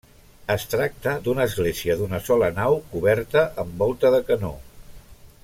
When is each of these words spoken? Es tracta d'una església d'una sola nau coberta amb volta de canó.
Es 0.53 0.63
tracta 0.69 1.11
d'una 1.27 1.43
església 1.49 1.97
d'una 1.99 2.21
sola 2.31 2.49
nau 2.57 2.79
coberta 2.95 3.45
amb 3.65 3.77
volta 3.85 4.13
de 4.17 4.23
canó. 4.33 4.53